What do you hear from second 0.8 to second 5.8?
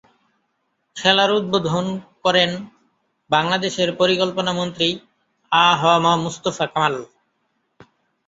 খেলার উদ্বোধন করেন বাংলাদেশের পরিকল্পনা মন্ত্রী আ